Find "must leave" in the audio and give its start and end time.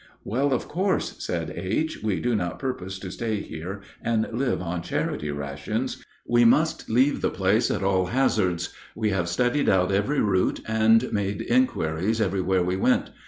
6.43-7.21